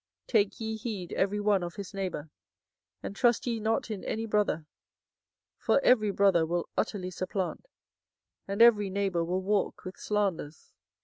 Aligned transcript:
24:009:004 0.23 0.27
Take 0.31 0.59
ye 0.59 0.75
heed 0.77 1.13
every 1.13 1.39
one 1.39 1.61
of 1.61 1.75
his 1.75 1.93
neighbour, 1.93 2.31
and 3.03 3.15
trust 3.15 3.45
ye 3.45 3.59
not 3.59 3.91
in 3.91 4.03
any 4.03 4.25
brother: 4.25 4.65
for 5.59 5.79
every 5.83 6.09
brother 6.09 6.43
will 6.43 6.67
utterly 6.75 7.11
supplant, 7.11 7.67
and 8.47 8.63
every 8.63 8.89
neighbour 8.89 9.23
will 9.23 9.43
walk 9.43 9.85
with 9.85 9.97
slanders. 9.97 10.71